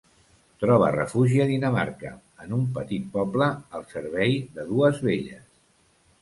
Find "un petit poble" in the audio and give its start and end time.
2.57-3.51